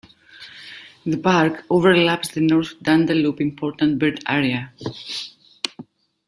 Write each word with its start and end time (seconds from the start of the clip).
The 1.05 1.19
park 1.19 1.65
overlaps 1.69 2.29
the 2.29 2.41
North 2.41 2.73
Dandalup 2.81 3.39
Important 3.39 3.99
Bird 3.99 4.23
Area. 4.27 4.73